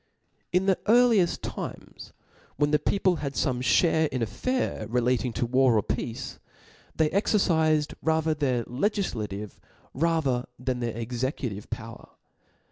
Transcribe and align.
In 0.51 0.65
the 0.65 0.79
earlieft 0.87 1.41
times, 1.43 2.11
when 2.55 2.71
the 2.71 2.79
people 2.79 3.17
had 3.17 3.35
fome 3.35 3.59
iliare 3.59 4.07
in 4.07 4.21
the 4.21 4.23
affairs 4.23 4.89
relating 4.89 5.31
to 5.33 5.45
war 5.45 5.77
or 5.77 5.83
peace^ 5.83 6.39
they 6.95 7.09
exercifed 7.11 7.93
rather 8.01 8.33
their 8.33 8.63
legiQativc 8.63 9.59
than 10.57 10.79
their 10.79 10.93
cxecu^ 10.93 11.49
tive 11.51 11.69
power. 11.69 12.09